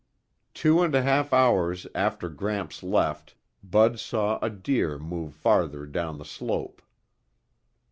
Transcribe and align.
Two 0.55 0.81
and 0.81 0.95
a 0.95 1.03
half 1.03 1.31
hours 1.31 1.85
after 1.93 2.27
Gramps 2.27 2.81
left, 2.81 3.35
Bud 3.63 3.99
saw 3.99 4.39
a 4.41 4.49
deer 4.49 4.97
move 4.97 5.35
farther 5.35 5.85
down 5.85 6.17
the 6.17 6.25
slope. 6.25 6.81